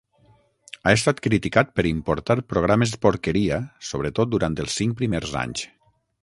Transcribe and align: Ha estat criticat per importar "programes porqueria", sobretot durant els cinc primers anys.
Ha 0.87 0.93
estat 0.93 1.19
criticat 1.27 1.69
per 1.79 1.85
importar 1.89 2.37
"programes 2.53 2.95
porqueria", 3.07 3.61
sobretot 3.91 4.33
durant 4.37 4.57
els 4.65 4.81
cinc 4.83 4.99
primers 5.05 5.37
anys. 5.45 5.69